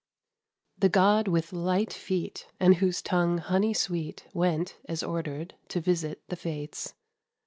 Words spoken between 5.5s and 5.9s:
to